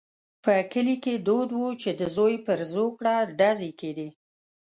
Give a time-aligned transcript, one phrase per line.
[0.43, 4.09] په کلي کې دود وو چې د زوی پر زوکړه ډزې کېدې.